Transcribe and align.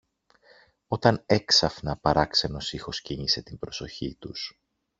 όταν 0.87 1.23
έξαφνα 1.25 1.97
παράξενος 1.97 2.73
ήχος 2.73 3.01
κίνησε 3.01 3.41
την 3.41 3.57
προσοχή 3.59 4.15
τους. 4.19 4.59